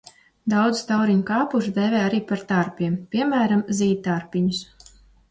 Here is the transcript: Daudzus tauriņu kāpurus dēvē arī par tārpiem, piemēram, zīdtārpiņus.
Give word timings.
Daudzus 0.51 0.79
tauriņu 0.91 1.25
kāpurus 1.25 1.67
dēvē 1.75 1.99
arī 2.05 2.21
par 2.31 2.41
tārpiem, 2.51 2.95
piemēram, 3.11 3.61
zīdtārpiņus. 3.81 4.63